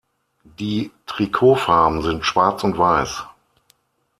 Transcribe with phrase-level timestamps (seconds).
[0.43, 3.23] Die Trikotfarben sind schwarz und weiß.